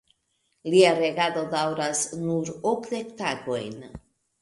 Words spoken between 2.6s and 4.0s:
okdek tagojn.